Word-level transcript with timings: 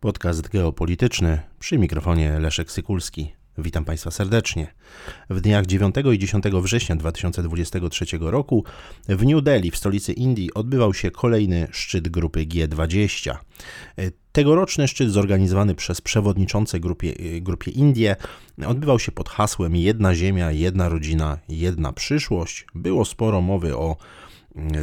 Podcast 0.00 0.48
geopolityczny 0.48 1.40
przy 1.58 1.78
mikrofonie 1.78 2.38
Leszek 2.38 2.70
Sykulski. 2.70 3.32
Witam 3.58 3.84
Państwa 3.84 4.10
serdecznie. 4.10 4.74
W 5.30 5.40
dniach 5.40 5.66
9 5.66 5.94
i 6.12 6.18
10 6.18 6.44
września 6.44 6.96
2023 6.96 8.06
roku 8.20 8.64
w 9.08 9.26
New 9.26 9.42
Delhi, 9.42 9.70
w 9.70 9.76
stolicy 9.76 10.12
Indii, 10.12 10.54
odbywał 10.54 10.94
się 10.94 11.10
kolejny 11.10 11.68
szczyt 11.70 12.08
grupy 12.08 12.46
G20. 12.46 13.36
Tegoroczny 14.32 14.88
szczyt 14.88 15.10
zorganizowany 15.10 15.74
przez 15.74 16.00
przewodniczące 16.00 16.80
grupie, 16.80 17.14
grupie 17.40 17.70
Indie 17.70 18.16
odbywał 18.66 18.98
się 18.98 19.12
pod 19.12 19.28
hasłem 19.28 19.76
Jedna 19.76 20.14
Ziemia, 20.14 20.52
jedna 20.52 20.88
rodzina, 20.88 21.38
jedna 21.48 21.92
przyszłość. 21.92 22.66
Było 22.74 23.04
sporo 23.04 23.40
mowy 23.40 23.76
o 23.76 23.96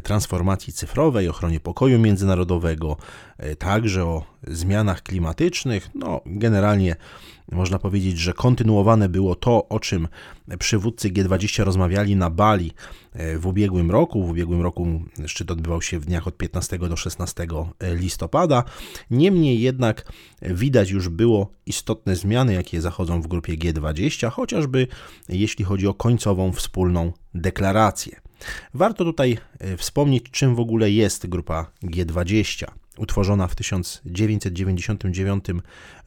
transformacji 0.03 0.73
cyfrowej, 0.73 1.29
ochronie 1.29 1.59
pokoju 1.59 1.99
międzynarodowego, 1.99 2.97
e, 3.37 3.55
także 3.55 4.05
o 4.05 4.23
zmianach 4.47 5.03
klimatycznych. 5.03 5.89
No, 5.95 6.21
generalnie 6.25 6.95
można 7.51 7.79
powiedzieć, 7.79 8.17
że 8.17 8.33
kontynuowane 8.33 9.09
było 9.09 9.35
to, 9.35 9.67
o 9.69 9.79
czym 9.79 10.07
przywódcy 10.59 11.09
G20 11.09 11.63
rozmawiali 11.63 12.15
na 12.15 12.29
Bali 12.29 12.71
e, 13.13 13.37
w 13.37 13.47
ubiegłym 13.47 13.91
roku. 13.91 14.23
W 14.23 14.29
ubiegłym 14.29 14.61
roku 14.61 15.01
szczyt 15.25 15.51
odbywał 15.51 15.81
się 15.81 15.99
w 15.99 16.05
dniach 16.05 16.27
od 16.27 16.37
15 16.37 16.79
do 16.79 16.95
16 16.95 17.47
listopada. 17.81 18.63
Niemniej 19.11 19.61
jednak 19.61 20.11
widać 20.41 20.89
już 20.89 21.09
było 21.09 21.51
istotne 21.65 22.15
zmiany, 22.15 22.53
jakie 22.53 22.81
zachodzą 22.81 23.21
w 23.21 23.27
grupie 23.27 23.57
G20, 23.57 24.31
chociażby 24.31 24.87
jeśli 25.29 25.65
chodzi 25.65 25.87
o 25.87 25.93
końcową 25.93 26.51
wspólną 26.51 27.11
deklarację. 27.33 28.24
Warto 28.73 29.03
tutaj 29.03 29.37
e, 29.59 29.77
wspomnieć, 29.77 30.25
czym 30.31 30.55
w 30.55 30.59
ogóle 30.59 30.91
jest 30.91 31.27
grupa 31.27 31.71
G20. 31.83 32.65
Utworzona 32.97 33.47
w 33.47 33.55
1999 33.55 35.45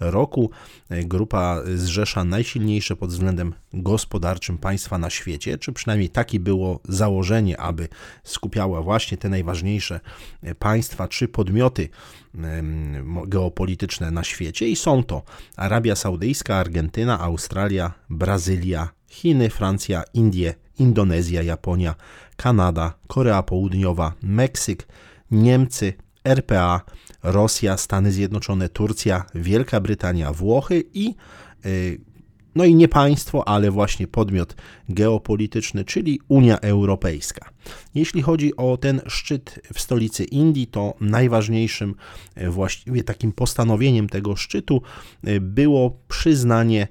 roku, 0.00 0.50
e, 0.88 1.04
grupa 1.04 1.62
zrzesza 1.74 2.24
najsilniejsze 2.24 2.96
pod 2.96 3.10
względem 3.10 3.54
gospodarczym 3.72 4.58
państwa 4.58 4.98
na 4.98 5.10
świecie, 5.10 5.58
czy 5.58 5.72
przynajmniej 5.72 6.10
takie 6.10 6.40
było 6.40 6.80
założenie, 6.88 7.60
aby 7.60 7.88
skupiała 8.24 8.82
właśnie 8.82 9.18
te 9.18 9.28
najważniejsze 9.28 10.00
e, 10.42 10.54
państwa 10.54 11.08
czy 11.08 11.28
podmioty 11.28 11.88
geopolityczne 13.26 14.10
na 14.10 14.24
świecie 14.24 14.68
i 14.68 14.76
są 14.76 15.02
to 15.04 15.22
Arabia 15.56 15.96
Saudyjska, 15.96 16.56
Argentyna, 16.56 17.20
Australia, 17.20 17.92
Brazylia, 18.10 18.88
Chiny, 19.08 19.50
Francja, 19.50 20.02
Indie, 20.14 20.54
Indonezja, 20.78 21.42
Japonia, 21.42 21.94
Kanada, 22.36 22.94
Korea 23.06 23.42
Południowa, 23.42 24.12
Meksyk, 24.22 24.86
Niemcy, 25.30 25.92
RPA, 26.24 26.80
Rosja, 27.22 27.76
Stany 27.76 28.12
Zjednoczone, 28.12 28.68
Turcja, 28.68 29.24
Wielka 29.34 29.80
Brytania, 29.80 30.32
Włochy 30.32 30.84
i 30.94 31.14
y, 31.66 32.00
no 32.54 32.64
i 32.64 32.74
nie 32.74 32.88
państwo, 32.88 33.48
ale 33.48 33.70
właśnie 33.70 34.06
podmiot 34.06 34.56
geopolityczny, 34.88 35.84
czyli 35.84 36.20
Unia 36.28 36.58
Europejska. 36.58 37.50
Jeśli 37.94 38.22
chodzi 38.22 38.56
o 38.56 38.76
ten 38.76 39.00
szczyt 39.06 39.60
w 39.74 39.80
stolicy 39.80 40.24
Indii, 40.24 40.66
to 40.66 40.94
najważniejszym 41.00 41.94
y, 42.38 42.50
właściwie 42.50 43.04
takim 43.04 43.32
postanowieniem 43.32 44.08
tego 44.08 44.36
szczytu 44.36 44.82
y, 45.28 45.40
było 45.40 45.98
przyznanie 46.08 46.88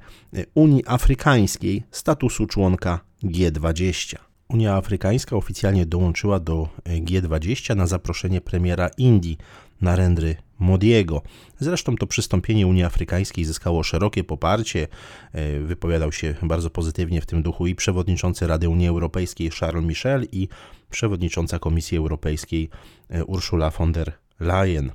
Unii 0.54 0.84
Afrykańskiej 0.88 1.84
statusu 1.92 2.48
członka 2.48 3.07
G20. 3.24 4.16
Unia 4.50 4.76
Afrykańska 4.76 5.36
oficjalnie 5.36 5.86
dołączyła 5.86 6.40
do 6.40 6.70
G20 6.86 7.76
na 7.76 7.88
zaproszenie 7.88 8.42
premiera 8.42 8.90
Indii 8.98 9.38
Narendry 9.82 10.36
Modiego. 10.60 11.22
Zresztą 11.60 11.96
to 11.96 12.08
przystąpienie 12.08 12.68
Unii 12.68 12.84
Afrykańskiej 12.84 13.46
zyskało 13.46 13.84
szerokie 13.84 14.24
poparcie. 14.24 14.88
E, 15.34 15.60
wypowiadał 15.60 16.12
się 16.12 16.36
bardzo 16.42 16.70
pozytywnie 16.70 17.22
w 17.22 17.26
tym 17.26 17.44
duchu 17.44 17.68
i 17.68 17.76
przewodniczący 17.76 18.48
Rady 18.48 18.70
Unii 18.70 18.88
Europejskiej 18.88 19.52
Charles 19.52 19.86
Michel 19.86 20.28
i 20.32 20.48
przewodnicząca 20.90 21.60
Komisji 21.60 21.98
Europejskiej 21.98 22.70
e, 23.10 23.26
Ursula 23.26 23.70
von 23.70 23.92
der 23.92 24.14
Leyen. 24.40 24.92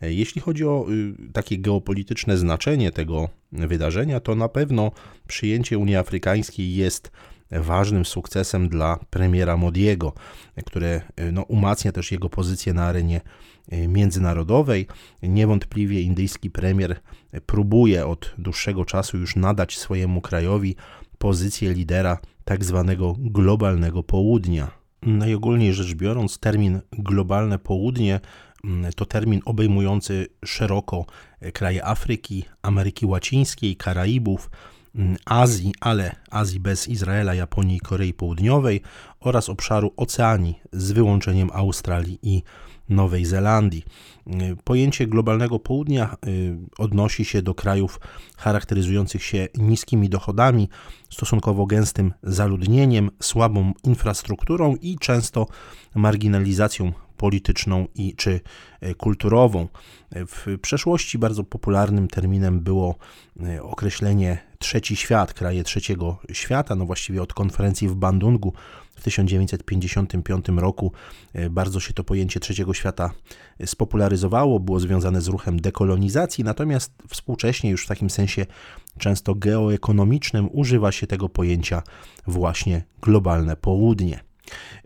E, 0.00 0.12
jeśli 0.12 0.40
chodzi 0.40 0.64
o 0.64 0.86
y, 0.90 1.32
takie 1.32 1.58
geopolityczne 1.58 2.36
znaczenie 2.36 2.92
tego 2.92 3.28
wydarzenia, 3.52 4.20
to 4.20 4.34
na 4.34 4.48
pewno 4.48 4.90
przyjęcie 5.26 5.78
Unii 5.78 5.96
Afrykańskiej 5.96 6.74
jest 6.74 7.10
ważnym 7.50 8.04
sukcesem 8.04 8.68
dla 8.68 8.98
premiera 9.10 9.56
Modiego, 9.56 10.12
które 10.66 11.00
no, 11.32 11.42
umacnia 11.42 11.92
też 11.92 12.12
jego 12.12 12.28
pozycję 12.28 12.72
na 12.72 12.84
arenie 12.84 13.20
e, 13.68 13.88
międzynarodowej. 13.88 14.86
Niewątpliwie 15.22 16.02
indyjski 16.02 16.50
premier 16.50 17.00
próbuje 17.46 18.06
od 18.06 18.34
dłuższego 18.38 18.84
czasu 18.84 19.18
już 19.18 19.36
nadać 19.36 19.78
swojemu 19.78 20.20
krajowi 20.20 20.76
pozycję 21.18 21.72
lidera 21.74 22.18
tak 22.44 22.64
zwanego 22.64 23.14
globalnego 23.18 24.02
południa. 24.02 24.70
Najogólniej 25.02 25.72
rzecz 25.72 25.94
biorąc, 25.94 26.38
termin 26.38 26.80
globalne 26.92 27.58
południe 27.58 28.20
mm, 28.64 28.92
to 28.92 29.06
termin 29.06 29.40
obejmujący 29.44 30.26
szeroko 30.44 31.06
kraje 31.52 31.86
Afryki, 31.86 32.44
Ameryki 32.62 33.06
Łacińskiej, 33.06 33.76
Karaibów, 33.76 34.50
Azji, 35.24 35.74
ale 35.80 36.16
Azji 36.30 36.60
bez 36.60 36.88
Izraela, 36.88 37.34
Japonii 37.34 37.76
i 37.76 37.80
Korei 37.80 38.14
Południowej 38.14 38.80
oraz 39.20 39.48
obszaru 39.48 39.92
Oceanii 39.96 40.60
z 40.72 40.92
wyłączeniem 40.92 41.50
Australii 41.52 42.18
i 42.22 42.42
Nowej 42.88 43.24
Zelandii. 43.24 43.84
Mm, 44.26 44.56
pojęcie 44.64 45.06
globalnego 45.06 45.58
południa 45.58 46.16
y, 46.26 46.56
odnosi 46.78 47.24
się 47.24 47.42
do 47.42 47.54
krajów 47.54 48.00
charakteryzujących 48.36 49.24
się 49.24 49.48
niskimi 49.58 50.08
dochodami, 50.08 50.68
stosunkowo 51.10 51.66
gęstym 51.66 52.12
zaludnieniem, 52.22 53.10
słabą 53.22 53.72
infrastrukturą 53.84 54.76
i 54.76 54.98
często 54.98 55.46
marginalizacją 55.94 56.92
polityczną 57.16 57.86
i 57.94 58.14
czy 58.16 58.40
e, 58.80 58.94
kulturową. 58.94 59.68
W 60.12 60.58
przeszłości 60.62 61.18
bardzo 61.18 61.44
popularnym 61.44 62.08
terminem 62.08 62.60
było 62.60 62.94
e, 63.42 63.62
określenie 63.62 64.49
trzeci 64.62 64.96
świat, 64.96 65.34
kraje 65.34 65.64
trzeciego 65.64 66.18
świata, 66.32 66.74
no 66.74 66.86
właściwie 66.86 67.22
od 67.22 67.34
konferencji 67.34 67.88
w 67.88 67.94
Bandungu 67.94 68.52
w 68.96 69.02
1955 69.02 70.46
roku 70.48 70.92
e, 71.32 71.50
bardzo 71.50 71.80
się 71.80 71.92
to 71.92 72.04
pojęcie 72.04 72.40
trzeciego 72.40 72.74
świata 72.74 73.10
spopularyzowało, 73.66 74.60
było 74.60 74.80
związane 74.80 75.20
z 75.20 75.28
ruchem 75.28 75.60
dekolonizacji, 75.60 76.44
natomiast 76.44 76.92
współcześnie 77.08 77.70
już 77.70 77.84
w 77.84 77.88
takim 77.88 78.10
sensie 78.10 78.46
często 78.98 79.34
geoekonomicznym 79.34 80.48
używa 80.52 80.92
się 80.92 81.06
tego 81.06 81.28
pojęcia 81.28 81.82
właśnie 82.26 82.82
globalne 83.02 83.56
południe. 83.56 84.20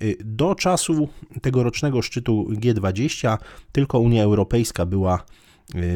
Y, 0.03 0.17
do 0.25 0.55
czasu 0.55 1.09
tegorocznego 1.43 2.03
szczytu 2.03 2.47
G20 2.51 3.39
tylko 3.73 3.99
Unia 3.99 4.23
Europejska 4.23 4.87
była, 4.87 5.25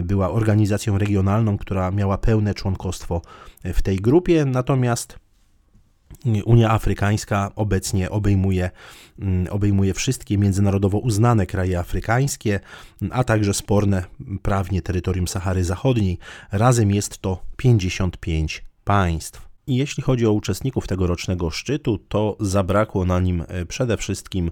była 0.02 0.30
organizacją 0.30 0.98
regionalną, 0.98 1.58
która 1.58 1.90
miała 1.90 2.18
pełne 2.18 2.54
członkostwo 2.54 3.22
w 3.64 3.82
tej 3.82 3.96
grupie, 3.96 4.44
natomiast 4.44 5.18
Unia 6.44 6.70
Afrykańska 6.70 7.50
obecnie 7.56 8.10
obejmuje, 8.10 8.70
mm, 9.18 9.46
obejmuje 9.50 9.94
wszystkie 9.94 10.38
międzynarodowo 10.38 10.98
uznane 10.98 11.46
kraje 11.46 11.78
afrykańskie, 11.78 12.60
a 13.10 13.24
także 13.24 13.54
sporne 13.54 14.04
prawnie 14.42 14.82
terytorium 14.82 15.28
Sahary 15.28 15.64
Zachodniej. 15.64 16.18
Razem 16.52 16.90
jest 16.90 17.18
to 17.18 17.42
55 17.56 18.64
państw. 18.84 19.48
Jeśli 19.66 20.02
chodzi 20.02 20.26
o 20.26 20.32
uczestników 20.32 20.86
tegorocznego 20.86 21.50
szczytu, 21.50 21.98
to 21.98 22.36
zabrakło 22.40 23.04
na 23.04 23.20
nim 23.20 23.44
przede 23.68 23.96
wszystkim 23.96 24.50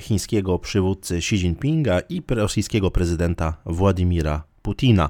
chińskiego 0.00 0.58
przywódcy 0.58 1.16
Xi 1.16 1.36
Jinpinga 1.36 2.00
i 2.00 2.22
rosyjskiego 2.28 2.90
prezydenta 2.90 3.56
Władimira 3.66 4.42
Putina. 4.66 5.08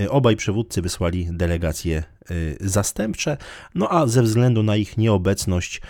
E, 0.00 0.10
obaj 0.10 0.36
przywódcy 0.36 0.82
wysłali 0.82 1.28
delegacje 1.30 1.96
e, 1.96 2.34
zastępcze, 2.60 3.36
no 3.74 3.88
a 3.90 4.06
ze 4.06 4.22
względu 4.22 4.62
na 4.62 4.76
ich 4.76 4.98
nieobecność, 4.98 5.80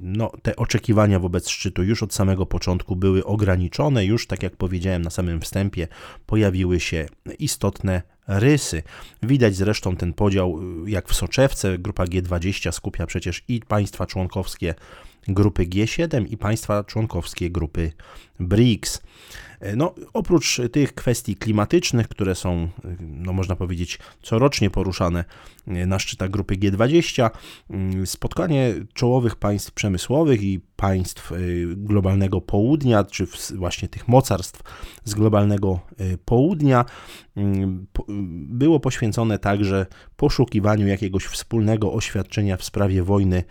no, 0.00 0.32
te 0.42 0.56
oczekiwania 0.56 1.18
wobec 1.18 1.48
szczytu 1.48 1.82
już 1.82 2.02
od 2.02 2.14
samego 2.14 2.46
początku 2.46 2.96
były 2.96 3.24
ograniczone. 3.24 4.04
Już, 4.04 4.26
tak 4.26 4.42
jak 4.42 4.56
powiedziałem 4.56 5.02
na 5.02 5.10
samym 5.10 5.40
wstępie, 5.40 5.88
pojawiły 6.26 6.80
się 6.80 7.06
istotne 7.38 8.02
rysy. 8.28 8.82
Widać 9.22 9.56
zresztą 9.56 9.96
ten 9.96 10.12
podział 10.12 10.60
jak 10.86 11.08
w 11.08 11.14
soczewce. 11.14 11.78
Grupa 11.78 12.04
G20 12.04 12.72
skupia 12.72 13.06
przecież 13.06 13.42
i 13.48 13.60
państwa 13.60 14.06
członkowskie 14.06 14.74
grupy 15.28 15.66
G7 15.66 16.26
i 16.30 16.36
państwa 16.36 16.84
członkowskie 16.84 17.50
grupy 17.50 17.92
BRICS. 18.40 19.02
No, 19.76 19.94
oprócz 20.12 20.60
tych 20.72 20.94
kwestii 20.94 21.36
klimatycznych, 21.36 22.08
które 22.08 22.34
są, 22.34 22.68
no 23.00 23.32
można 23.32 23.56
powiedzieć, 23.56 23.98
corocznie 24.22 24.70
poruszane 24.70 25.24
na 25.66 25.98
szczytach 25.98 26.30
grupy 26.30 26.56
G20, 26.56 27.30
spotkanie 28.04 28.74
czołowych 28.94 29.36
państw 29.36 29.72
przemysłowych 29.72 30.42
i 30.42 30.60
państw 30.76 31.32
globalnego 31.76 32.40
południa, 32.40 33.04
czy 33.04 33.26
właśnie 33.54 33.88
tych 33.88 34.08
mocarstw 34.08 34.62
z 35.04 35.14
globalnego 35.14 35.80
południa, 36.24 36.84
było 38.48 38.80
poświęcone 38.80 39.38
także 39.38 39.86
poszukiwaniu 40.16 40.86
jakiegoś 40.86 41.24
wspólnego 41.24 41.92
oświadczenia 41.92 42.56
w 42.56 42.64
sprawie 42.64 43.02
wojny 43.02 43.36
e, 43.36 43.44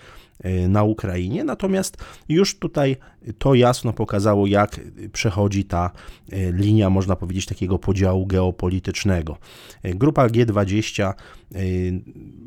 na 0.68 0.84
Ukrainie. 0.84 1.44
Natomiast 1.44 1.98
już 2.30 2.60
tutaj 2.60 2.96
to 3.38 3.56
jasno 3.56 3.94
pokazało, 3.94 4.48
jak 4.48 4.80
przechodzi 5.12 5.66
ta 5.66 5.92
e, 6.32 6.52
linia, 6.52 6.90
można 6.90 7.16
powiedzieć, 7.16 7.46
takiego 7.46 7.80
podziału 7.80 8.26
geopolitycznego. 8.26 9.38
E, 9.84 9.94
grupa 9.94 10.28
G20 10.28 11.14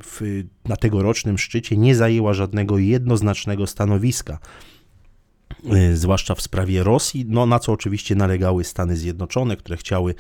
w, 0.04 0.44
na 0.64 0.76
tegorocznym 0.76 1.38
szczycie 1.38 1.76
nie 1.76 1.94
zajęła 1.94 2.34
żadnego 2.34 2.78
jednoznacznego 2.78 3.66
stanowiska 3.66 4.38
zwłaszcza 5.94 6.34
w 6.34 6.43
sprawie 6.43 6.82
Rosji, 6.82 7.25
no 7.28 7.46
na 7.46 7.58
co 7.58 7.72
oczywiście 7.72 8.14
nalegały 8.14 8.64
Stany 8.64 8.96
Zjednoczone, 8.96 9.56
które 9.56 9.76
chciały 9.76 10.14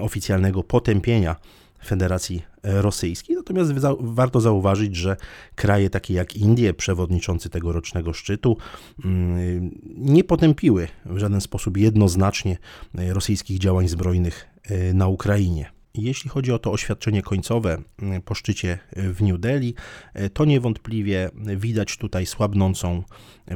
oficjalnego 0.00 0.62
potępienia 0.62 1.36
Federacji 1.84 2.42
Rosyjskiej. 2.64 3.36
Natomiast 3.36 3.72
warto 4.00 4.40
zauważyć, 4.40 4.96
że 4.96 5.16
kraje 5.54 5.90
takie 5.90 6.14
jak 6.14 6.36
Indie, 6.36 6.74
przewodniczący 6.74 7.50
tegorocznego 7.50 8.12
szczytu, 8.12 8.56
mm, 9.04 9.70
nie 9.96 10.24
potępiły 10.24 10.88
w 11.06 11.18
żaden 11.18 11.40
sposób 11.40 11.76
jednoznacznie 11.76 12.58
rosyjskich 12.94 13.58
działań 13.58 13.88
zbrojnych 13.88 14.46
e, 14.62 14.94
na 14.94 15.08
Ukrainie. 15.08 15.70
Jeśli 15.94 16.30
chodzi 16.30 16.52
o 16.52 16.58
to 16.58 16.72
oświadczenie 16.72 17.22
końcowe 17.22 17.82
mm, 18.02 18.22
po 18.22 18.34
szczycie 18.34 18.78
w 18.96 19.22
New 19.22 19.40
Delhi, 19.40 19.74
e, 20.14 20.30
to 20.30 20.44
niewątpliwie 20.44 21.30
widać 21.56 21.96
tutaj 21.96 22.26
słabnącą 22.26 23.02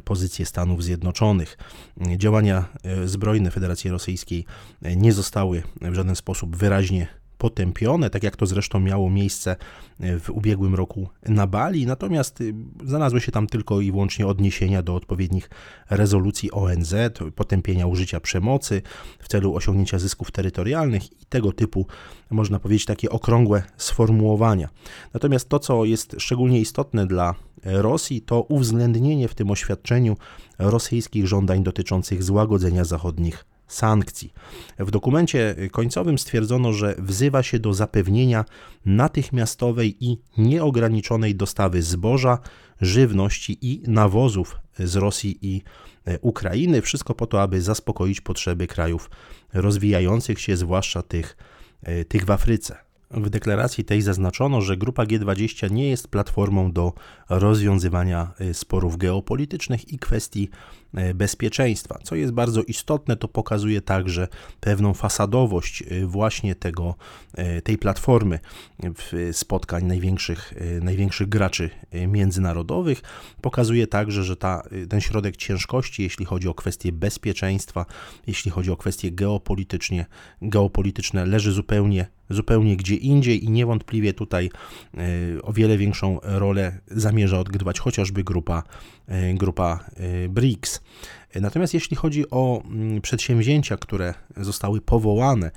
pozycję 0.04 0.46
Stanów 0.46 0.84
Zjednoczonych. 0.84 1.58
Działania 2.16 2.64
e, 2.82 3.08
zbrojne 3.08 3.50
Federacji 3.50 3.90
Rosyjskiej 3.90 4.44
nie 4.96 5.12
zostały 5.12 5.62
w 5.80 5.94
żaden 5.94 6.16
sposób 6.16 6.56
wyraźnie 6.56 7.08
potępione, 7.38 8.10
tak 8.10 8.22
jak 8.22 8.36
to 8.36 8.46
zresztą 8.46 8.80
miało 8.80 9.10
miejsce 9.10 9.56
e, 10.00 10.18
w 10.18 10.30
ubiegłym 10.30 10.74
roku 10.74 11.08
na 11.28 11.46
Bali, 11.46 11.86
natomiast 11.86 12.40
y, 12.40 12.54
znalazły 12.84 13.20
się 13.20 13.32
tam 13.32 13.46
tylko 13.46 13.80
i 13.80 13.92
wyłącznie 13.92 14.26
odniesienia 14.26 14.82
do 14.82 14.94
odpowiednich 14.94 15.50
rezolucji 15.90 16.52
ONZ, 16.52 16.94
potępienia 17.34 17.86
użycia 17.86 18.20
przemocy 18.20 18.82
w 19.18 19.28
celu 19.28 19.54
osiągnięcia 19.54 19.98
zysków 19.98 20.30
terytorialnych 20.30 21.12
i 21.22 21.26
tego 21.28 21.52
typu, 21.52 21.86
można 22.30 22.58
powiedzieć, 22.58 22.84
takie 22.84 23.10
okrągłe 23.10 23.62
sformułowania. 23.76 24.68
Natomiast 25.14 25.48
to, 25.48 25.58
co 25.58 25.84
jest 25.84 26.16
szczególnie 26.18 26.60
istotne 26.60 27.06
dla 27.06 27.34
Rosji, 27.64 28.22
to 28.22 28.42
uwzględnienie 28.42 29.28
w 29.28 29.34
tym 29.34 29.50
oświadczeniu 29.50 30.16
rosyjskich 30.58 31.26
żądań 31.26 31.62
dotyczących 31.62 32.22
złagodzenia 32.22 32.84
zachodnich 32.84 33.44
sankcji. 33.68 34.32
W 34.78 34.90
dokumencie 34.90 35.56
końcowym 35.72 36.18
stwierdzono, 36.18 36.72
że 36.72 36.94
wzywa 36.98 37.42
się 37.42 37.58
do 37.58 37.74
zapewnienia 37.74 38.44
natychmiastowej 38.86 40.04
i 40.04 40.18
nieograniczonej 40.38 41.34
dostawy 41.34 41.82
zboża, 41.82 42.38
żywności 42.80 43.58
i 43.60 43.82
nawozów 43.86 44.56
z 44.78 44.96
Rosji 44.96 45.38
i 45.42 45.62
e, 46.04 46.18
Ukrainy. 46.18 46.82
Wszystko 46.82 47.14
po 47.14 47.26
to, 47.26 47.42
aby 47.42 47.62
zaspokoić 47.62 48.20
potrzeby 48.20 48.66
krajów 48.66 49.10
rozwijających 49.54 50.40
się, 50.40 50.56
zwłaszcza 50.56 51.02
tych, 51.02 51.36
e, 51.82 52.04
tych 52.04 52.24
w 52.24 52.30
Afryce. 52.30 52.87
W 53.10 53.30
deklaracji 53.30 53.84
tej 53.84 54.02
zaznaczono, 54.02 54.60
że 54.60 54.76
Grupa 54.76 55.04
G20 55.04 55.70
nie 55.70 55.88
jest 55.88 56.08
platformą 56.08 56.72
do 56.72 56.92
rozwiązywania 57.28 58.32
y, 58.40 58.54
sporów 58.54 58.96
geopolitycznych 58.96 59.92
i 59.92 59.98
kwestii 59.98 60.48
y, 60.98 61.14
bezpieczeństwa. 61.14 61.98
Co 62.02 62.14
jest 62.14 62.32
bardzo 62.32 62.62
istotne, 62.62 63.16
to 63.16 63.28
pokazuje 63.28 63.80
także 63.80 64.28
pewną 64.60 64.94
fasadowość 64.94 65.82
y, 65.82 66.06
właśnie 66.06 66.54
tego, 66.54 66.94
tej 67.64 67.78
platformy 67.78 68.38
spotkań 69.32 69.84
największych, 69.84 70.54
największych 70.82 71.28
graczy 71.28 71.70
międzynarodowych. 72.08 73.02
Pokazuje 73.40 73.86
także, 73.86 74.24
że 74.24 74.36
ta, 74.36 74.62
ten 74.88 75.00
środek 75.00 75.36
ciężkości, 75.36 76.02
jeśli 76.02 76.24
chodzi 76.24 76.48
o 76.48 76.54
kwestie 76.54 76.92
bezpieczeństwa, 76.92 77.86
jeśli 78.26 78.50
chodzi 78.50 78.70
o 78.70 78.76
kwestie 78.76 79.12
geopolitycznie, 79.12 80.06
geopolityczne, 80.42 81.26
leży 81.26 81.52
zupełnie 81.52 82.17
zupełnie 82.30 82.76
gdzie 82.76 82.94
indziej 82.94 83.44
i 83.44 83.50
niewątpliwie 83.50 84.12
tutaj 84.12 84.50
e, 84.94 85.00
o 85.42 85.52
wiele 85.52 85.78
większą 85.78 86.18
rolę 86.22 86.78
zamierza 86.86 87.38
odgrywać 87.38 87.80
chociażby 87.80 88.24
grupa, 88.24 88.62
e, 89.06 89.34
grupa 89.34 89.84
e, 89.96 90.28
BRICS. 90.28 90.80
Natomiast 91.34 91.74
jeśli 91.74 91.96
chodzi 91.96 92.30
o 92.30 92.62
mm, 92.64 93.00
przedsięwzięcia, 93.00 93.76
które 93.76 94.14
zostały 94.36 94.80
powołane 94.80 95.50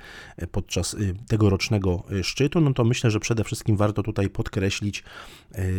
podczas 0.52 0.96
tegorocznego 1.28 2.02
szczytu, 2.22 2.60
no 2.60 2.74
to 2.74 2.84
myślę, 2.84 3.10
że 3.10 3.20
przede 3.20 3.44
wszystkim 3.44 3.76
warto 3.76 4.02
tutaj 4.02 4.30
podkreślić 4.30 5.04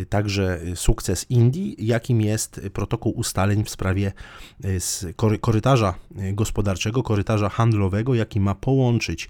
także 0.08 0.60
sukces 0.74 1.26
Indii, 1.30 1.76
jakim 1.78 2.20
jest 2.20 2.60
protokół 2.72 3.12
ustaleń 3.12 3.64
w 3.64 3.70
sprawie 3.70 4.12
korytarza 5.40 5.94
gospodarczego, 6.32 7.02
korytarza 7.02 7.48
handlowego, 7.48 8.14
jaki 8.14 8.40
ma 8.40 8.54
połączyć 8.54 9.28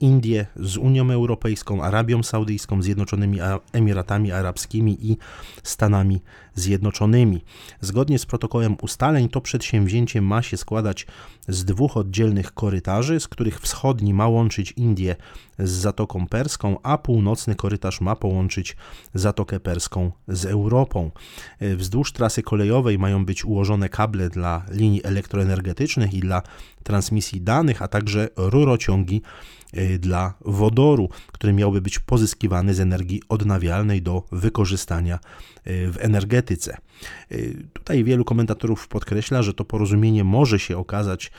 Indię 0.00 0.46
z 0.56 0.76
Unią 0.76 1.10
Europejską, 1.10 1.82
Arabią 1.82 2.22
Saudyjską, 2.22 2.82
Zjednoczonymi 2.82 3.38
Emiratami 3.72 4.32
Arabskimi 4.32 5.10
i 5.10 5.16
Stanami 5.62 6.06
Zjednoczonymi. 6.14 6.45
Zgodnie 7.80 8.18
z 8.18 8.26
protokołem 8.26 8.76
ustaleń 8.82 9.28
to 9.28 9.40
przedsięwzięcie 9.40 10.22
ma 10.22 10.42
się 10.42 10.56
składać 10.56 11.06
z 11.48 11.64
dwóch 11.64 11.96
oddzielnych 11.96 12.54
korytarzy, 12.54 13.20
z 13.20 13.28
których 13.28 13.60
wschodni 13.60 14.14
ma 14.14 14.28
łączyć 14.28 14.72
Indię 14.72 15.16
z 15.58 15.70
Zatoką 15.70 16.26
Perską, 16.26 16.76
a 16.82 16.98
północny 16.98 17.54
korytarz 17.54 18.00
ma 18.00 18.16
połączyć 18.16 18.76
Zatokę 19.14 19.60
Perską 19.60 20.12
z 20.28 20.44
Europą. 20.44 21.10
Wzdłuż 21.60 22.12
trasy 22.12 22.42
kolejowej 22.42 22.98
mają 22.98 23.24
być 23.24 23.44
ułożone 23.44 23.88
kable 23.88 24.30
dla 24.30 24.64
linii 24.70 25.04
elektroenergetycznych 25.04 26.14
i 26.14 26.20
dla 26.20 26.42
transmisji 26.82 27.40
danych, 27.40 27.82
a 27.82 27.88
także 27.88 28.28
rurociągi 28.36 29.22
dla 29.98 30.34
wodoru, 30.40 31.08
który 31.32 31.52
miałby 31.52 31.80
być 31.80 31.98
pozyskiwany 31.98 32.74
z 32.74 32.80
energii 32.80 33.22
odnawialnej 33.28 34.02
do 34.02 34.22
wykorzystania 34.32 35.18
y, 35.66 35.92
w 35.92 35.96
energetyce. 36.00 36.76
Y, 37.32 37.66
tutaj 37.72 38.04
wielu 38.04 38.24
komentatorów 38.24 38.88
podkreśla, 38.88 39.42
że 39.42 39.54
to 39.54 39.64
porozumienie 39.64 40.24
może 40.24 40.58
się 40.58 40.78
okazać 40.78 41.30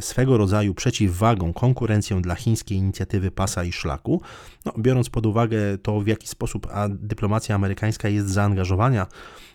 swego 0.00 0.36
rodzaju 0.36 0.74
przeciwwagą, 0.74 1.52
konkurencją 1.52 2.22
dla 2.22 2.34
chińskiej 2.34 2.78
inicjatywy 2.78 3.30
pasa 3.30 3.64
i 3.64 3.72
szlaku. 3.72 4.20
No, 4.64 4.72
biorąc 4.78 5.10
pod 5.10 5.26
uwagę 5.26 5.58
to, 5.82 6.00
w 6.00 6.06
jaki 6.06 6.28
sposób 6.28 6.68
dyplomacja 6.88 7.54
amerykańska 7.54 8.08
jest 8.08 8.28
zaangażowana, 8.28 9.06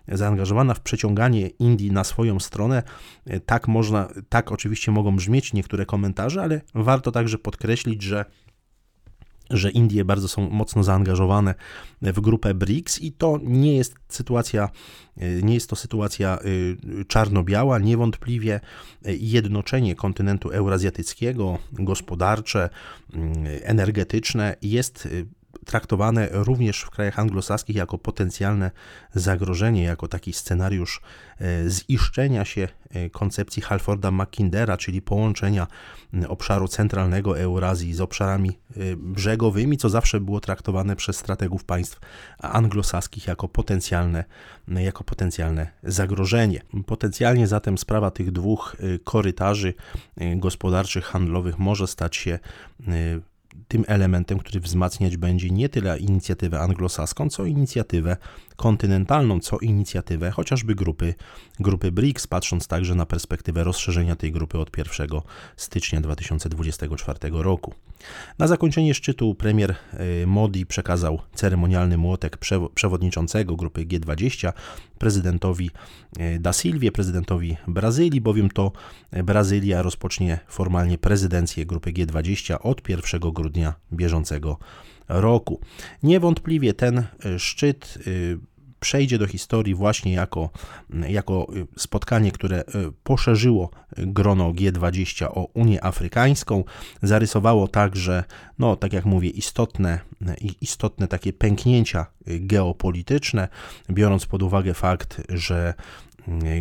zaangażowana 0.08 0.74
w 0.74 0.80
przeciąganie 0.80 1.48
Indii 1.48 1.92
na 1.92 2.04
swoją 2.04 2.40
stronę, 2.40 2.84
tak 3.46 3.68
można, 3.68 4.08
tak 4.30 4.52
oczywiście 4.52 4.92
mogą 4.92 5.16
brzmieć 5.16 5.54
niektóre 5.54 5.86
komentarze, 5.86 6.42
ale 6.42 6.62
warto 6.74 7.12
także 7.12 7.38
podkreślić, 7.38 8.04
że 8.04 8.26
że 9.52 9.72
Indie 9.72 10.06
bardzo 10.06 10.28
są 10.28 10.50
mocno 10.50 10.84
zaangażowane 10.84 11.56
w 12.02 12.20
grupę 12.20 12.54
BRICS 12.54 13.02
i 13.02 13.12
to 13.12 13.40
nie 13.44 13.76
jest 13.76 13.96
sytuacja, 14.10 14.70
nie 15.44 15.54
jest 15.54 15.70
to 15.70 15.76
sytuacja 15.76 16.40
e, 16.40 17.06
czarno-biała, 17.06 17.80
niewątpliwie 17.80 18.60
jednoczenie 19.06 19.96
kontynentu 19.96 20.50
eurazjatyckiego, 20.50 21.58
gospodarcze, 21.74 22.70
mm, 23.14 23.34
energetyczne 23.64 24.56
jest 24.62 25.08
traktowane 25.66 26.28
również 26.32 26.82
w 26.82 26.90
krajach 26.90 27.20
anglosaskich 27.20 27.76
jako 27.76 27.98
potencjalne 27.98 28.72
zagrożenie, 29.14 29.84
jako 29.84 30.08
taki 30.08 30.34
scenariusz 30.34 31.02
e, 31.42 31.70
ziszczenia 31.70 32.46
się 32.46 32.68
e, 32.90 33.10
koncepcji 33.10 33.62
Halforda 33.62 34.12
Mackindera, 34.12 34.78
czyli 34.78 35.02
połączenia 35.02 35.68
obszaru 36.28 36.68
centralnego 36.68 37.40
Eurazji 37.40 37.94
z 37.94 38.02
obszarami 38.02 38.50
e, 38.50 38.80
brzegowymi, 38.96 39.78
co 39.78 39.90
zawsze 39.90 40.20
było 40.20 40.40
traktowane 40.40 40.96
przez 40.96 41.18
strategów 41.18 41.64
państw 41.64 42.00
anglosaskich 42.40 43.28
jako 43.28 43.48
potencjalne, 43.48 44.24
jako 44.68 45.04
potencjalne 45.04 45.68
zagrożenie. 45.84 46.62
Potencjalnie 46.86 47.48
zatem 47.48 47.78
sprawa 47.78 48.12
tych 48.12 48.32
dwóch 48.32 48.76
korytarzy 49.04 49.74
gospodarczych, 50.36 51.06
handlowych 51.06 51.60
może 51.60 51.88
stać 51.88 52.16
się 52.16 52.40
tym 53.68 53.84
elementem, 53.88 54.40
który 54.40 54.60
wzmacniać 54.60 55.18
będzie 55.18 55.50
nie 55.50 55.70
tyle 55.70 56.00
inicjatywę 56.00 56.60
anglosaską, 56.60 57.30
co 57.30 57.46
inicjatywę 57.46 58.18
kontynentalną, 58.62 59.40
co 59.40 59.60
inicjatywę 59.60 60.32
chociażby 60.32 60.76
grupy, 60.76 61.14
grupy 61.60 61.92
BRICS, 61.92 62.28
patrząc 62.28 62.68
także 62.68 62.96
na 62.96 63.06
perspektywę 63.06 63.64
rozszerzenia 63.64 64.16
tej 64.16 64.32
grupy 64.32 64.60
od 64.60 64.78
1 64.78 65.08
stycznia 65.56 66.02
2024 66.02 67.20
roku. 67.32 67.74
Na 68.40 68.48
zakończenie 68.48 68.94
szczytu 68.94 69.36
premier 69.36 69.76
y, 70.22 70.28
Modi 70.28 70.66
przekazał 70.66 71.22
ceremonialny 71.34 71.98
młotek 71.98 72.38
przewodniczącego 72.76 73.56
grupy 73.56 73.86
G20 73.86 74.54
prezydentowi 74.98 75.72
y, 76.20 76.40
Da 76.40 76.54
Silvie, 76.54 76.92
prezydentowi 76.92 77.58
Brazylii, 77.68 78.22
bowiem 78.22 78.50
to 78.50 78.72
Brazylia 79.24 79.82
rozpocznie 79.82 80.40
formalnie 80.48 80.98
prezydencję 80.98 81.66
grupy 81.66 81.94
G20 81.94 82.58
od 82.64 82.90
1 82.90 83.22
grudnia 83.32 83.74
bieżącego 83.94 84.58
roku. 85.08 85.60
Niewątpliwie 86.04 86.74
ten 86.74 86.98
y, 87.26 87.40
szczyt 87.40 87.98
przejdzie 88.82 89.18
do 89.18 89.28
historii 89.28 89.76
właśnie 89.76 90.14
jako, 90.14 90.50
jako 91.08 91.48
spotkanie, 91.78 92.32
które 92.32 92.64
poszerzyło 93.04 93.70
grono 93.98 94.52
G20 94.52 95.26
o 95.26 95.48
Unię 95.54 95.84
Afrykańską. 95.84 96.64
Zarysowało 97.02 97.68
także, 97.68 98.24
no 98.60 98.76
tak 98.76 98.94
jak 98.94 99.06
mówię, 99.06 99.30
istotne, 99.30 100.00
istotne 100.62 101.08
takie 101.08 101.34
pęknięcia 101.34 102.06
geopolityczne, 102.28 103.48
biorąc 103.90 104.26
pod 104.26 104.44
uwagę 104.44 104.74
fakt, 104.74 105.22
że 105.30 105.74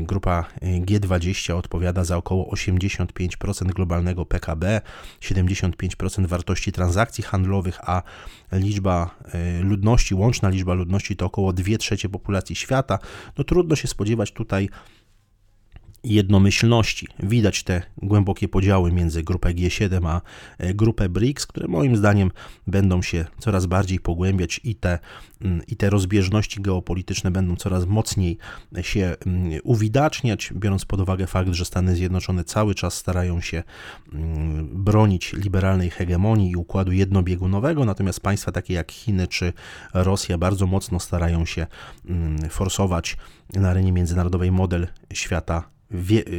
Grupa 0.02 0.44
G20 0.62 1.52
odpowiada 1.52 2.04
za 2.04 2.16
około 2.16 2.54
85% 2.54 3.66
globalnego 3.66 4.26
PKB, 4.26 4.80
75% 5.20 6.26
wartości 6.26 6.72
transakcji 6.72 7.24
handlowych, 7.24 7.78
a 7.82 8.02
liczba 8.52 9.10
e, 9.32 9.62
ludności, 9.62 10.14
łączna 10.14 10.48
liczba 10.48 10.74
ludności 10.74 11.16
to 11.16 11.26
około 11.26 11.52
2 11.52 11.78
trzecie 11.78 12.08
populacji 12.08 12.56
świata. 12.56 12.98
No 13.38 13.44
trudno 13.44 13.76
się 13.76 13.88
spodziewać 13.88 14.32
tutaj 14.32 14.68
jednomyślności. 16.04 17.06
Widać 17.22 17.62
te 17.62 17.82
głębokie 18.02 18.48
podziały 18.48 18.92
między 18.92 19.22
grupę 19.22 19.54
G7 19.54 20.08
a 20.08 20.20
e, 20.58 20.74
grupę 20.74 21.08
BRICS, 21.08 21.46
które 21.46 21.68
moim 21.68 21.96
zdaniem 21.96 22.30
będą 22.66 23.02
się 23.02 23.24
coraz 23.38 23.66
bardziej 23.66 24.00
pogłębiać 24.00 24.60
i 24.64 24.74
te, 24.74 24.98
mm, 25.40 25.60
i 25.68 25.76
te 25.76 25.90
rozbieżności 25.90 26.62
geopolityczne 26.62 27.30
będą 27.30 27.56
coraz 27.56 27.86
mocniej 27.86 28.38
się 28.80 29.16
mm, 29.26 29.60
uwidaczniać, 29.64 30.52
biorąc 30.56 30.84
pod 30.84 31.00
uwagę 31.00 31.26
fakt, 31.26 31.52
że 31.52 31.64
Stany 31.64 31.96
Zjednoczone 31.96 32.44
cały 32.44 32.74
czas 32.74 32.94
starają 32.94 33.40
się 33.40 33.62
mm, 34.12 34.84
bronić 34.84 35.32
liberalnej 35.32 35.90
hegemonii 35.90 36.50
i 36.50 36.56
układu 36.56 36.92
jednobiegunowego, 36.92 37.84
natomiast 37.84 38.20
państwa 38.20 38.52
takie 38.52 38.74
jak 38.74 38.92
Chiny 38.92 39.28
czy 39.28 39.52
Rosja 39.94 40.38
bardzo 40.38 40.66
mocno 40.66 41.00
starają 41.00 41.44
się 41.44 41.66
forsować 42.50 43.16
na 43.54 43.70
arenie 43.70 43.92
międzynarodowej 43.92 44.52
model 44.52 44.86
świata 45.12 45.79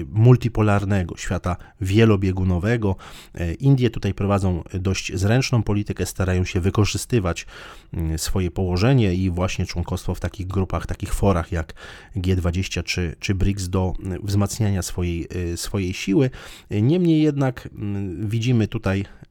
multipolarnego, 0.10 1.18
świata 1.18 1.56
wielobiegunowego. 1.82 2.96
E, 3.36 3.54
Indie 3.54 3.90
tutaj 3.90 4.14
prowadzą 4.14 4.64
dość 4.74 5.12
zręczną 5.16 5.64
politykę, 5.64 6.06
starają 6.06 6.46
się 6.46 6.60
wykorzystywać 6.60 7.46
mm, 7.94 8.20
swoje 8.20 8.52
położenie 8.52 9.14
i 9.14 9.30
właśnie 9.30 9.66
członkostwo 9.66 10.16
w 10.16 10.20
takich 10.20 10.48
grupach, 10.48 10.86
takich 10.86 11.14
forach 11.14 11.52
jak 11.52 11.74
G20 12.16 12.84
czy, 12.84 13.16
czy 13.20 13.36
BRICS 13.36 13.70
do 13.70 13.94
mm, 14.00 14.22
wzmacniania 14.24 14.82
swojej, 14.82 15.28
e, 15.54 15.58
swojej 15.58 15.94
siły. 15.94 16.30
Niemniej 16.72 17.22
jednak 17.22 17.70
mm, 17.74 18.30
widzimy 18.30 18.68
tutaj 18.68 19.06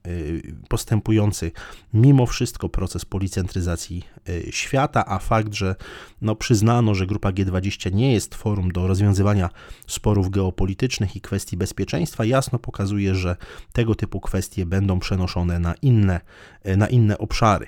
postępujący 0.69 1.51
mimo 1.93 2.25
wszystko 2.25 2.69
proces 2.69 3.05
policentryzacji 3.05 4.03
y, 4.29 4.47
świata, 4.51 5.05
a 5.05 5.19
fakt, 5.19 5.53
że 5.53 5.75
no, 6.21 6.35
przyznano, 6.35 6.95
że 6.95 7.07
grupa 7.07 7.31
G20 7.31 7.93
nie 7.93 8.13
jest 8.13 8.35
forum 8.35 8.71
do 8.71 8.87
rozwiązywania 8.87 9.49
sporów 9.87 10.29
geopolitycznych 10.29 11.15
i 11.15 11.21
kwestii 11.21 11.57
bezpieczeństwa, 11.57 12.25
jasno 12.25 12.59
pokazuje, 12.59 13.15
że 13.15 13.35
tego 13.73 13.95
typu 13.95 14.19
kwestie 14.19 14.65
będą 14.65 14.99
przenoszone 14.99 15.59
na 15.59 15.73
inne, 15.81 16.21
y, 16.67 16.77
na 16.77 16.87
inne 16.87 17.17
obszary. 17.17 17.67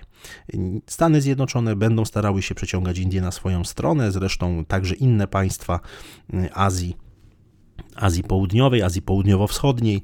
Stany 0.88 1.22
Zjednoczone 1.22 1.76
będą 1.76 2.06
starały 2.06 2.42
się 2.42 2.56
przeciągać 2.56 2.98
Indię 2.98 3.22
na 3.22 3.32
swoją 3.32 3.64
stronę, 3.64 4.12
zresztą 4.12 4.66
także 4.66 4.96
inne 4.96 5.28
państwa 5.28 5.80
Azji 6.54 7.03
Azji 7.96 8.24
Południowej, 8.24 8.82
Azji 8.82 9.02
Południowo-Wschodniej. 9.02 10.02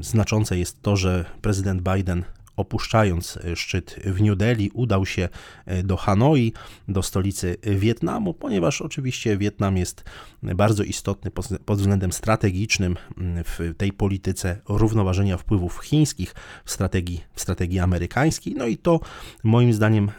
Znaczące 0.00 0.58
jest 0.58 0.82
to, 0.82 0.96
że 0.96 1.24
prezydent 1.42 1.82
Biden 1.82 2.24
opuszczając 2.58 3.36
e, 3.36 3.56
szczyt 3.56 4.00
w 4.04 4.22
New 4.22 4.36
Delhi, 4.36 4.70
udał 4.74 5.06
się 5.06 5.28
e, 5.66 5.82
do 5.82 5.96
Hanoi, 5.96 6.52
do 6.88 7.02
stolicy 7.02 7.56
Wietnamu, 7.62 8.34
ponieważ 8.34 8.82
oczywiście 8.82 9.38
Wietnam 9.38 9.76
jest 9.76 10.04
bardzo 10.42 10.82
istotny 10.82 11.30
pod 11.64 11.78
względem 11.78 12.12
strategicznym 12.12 12.96
w 13.44 13.74
tej 13.76 13.92
polityce 13.92 14.60
równoważenia 14.68 15.36
wpływów 15.36 15.78
chińskich 15.78 16.34
w 16.64 16.70
strategii, 16.70 17.20
w 17.34 17.40
strategii 17.40 17.78
amerykańskiej. 17.78 18.54
No 18.54 18.66
i 18.66 18.76
to 18.76 19.00
moim 19.42 19.72
zdaniem 19.72 20.10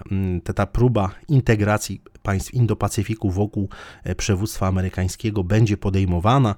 ta, 0.44 0.54
ta 0.54 0.66
próba 0.66 1.12
integracji 1.28 2.02
państw 2.24 2.54
Indo-Pacyfiku 2.54 3.32
wokół 3.32 3.70
e, 4.04 4.16
przywództwa 4.16 4.68
amerykańskiego 4.68 5.44
będzie 5.44 5.78
podejmowana, 5.78 6.56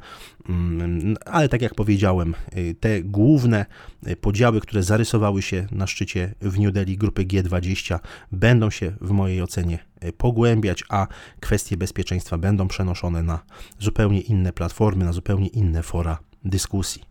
mm, 0.49 1.15
ale 1.25 1.49
tak 1.49 1.61
jak 1.61 1.75
powiedziałem, 1.75 2.35
e, 2.51 2.73
te 2.73 3.03
główne 3.03 3.65
e, 4.05 4.15
podziały, 4.15 4.61
które 4.61 4.83
zarysowały 4.83 5.41
się 5.41 5.67
na 5.71 5.87
szczycie 5.87 6.33
w 6.41 6.59
New 6.59 6.73
Delhi 6.73 6.97
grupy 6.97 7.25
G20 7.25 7.99
będą 8.31 8.69
się 8.69 8.91
w 9.01 9.11
mojej 9.11 9.41
ocenie 9.41 9.79
pogłębiać, 10.17 10.83
a 10.89 11.07
kwestie 11.39 11.77
bezpieczeństwa 11.77 12.37
będą 12.37 12.67
przenoszone 12.67 13.23
na 13.23 13.39
zupełnie 13.79 14.21
inne 14.21 14.53
platformy, 14.53 15.05
na 15.05 15.13
zupełnie 15.13 15.47
inne 15.47 15.83
fora 15.83 16.19
dyskusji. 16.45 17.01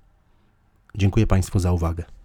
Dziękuję 0.94 1.26
Państwu 1.26 1.58
za 1.58 1.72
uwagę. 1.72 2.19